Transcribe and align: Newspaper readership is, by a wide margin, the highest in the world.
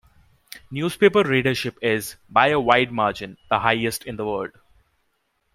Newspaper 0.71 1.21
readership 1.21 1.77
is, 1.79 2.15
by 2.27 2.47
a 2.47 2.59
wide 2.59 2.91
margin, 2.91 3.37
the 3.51 3.59
highest 3.59 4.03
in 4.03 4.15
the 4.15 4.25
world. 4.25 4.53